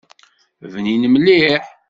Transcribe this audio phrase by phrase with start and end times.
[0.71, 1.63] Bnin mliḥ!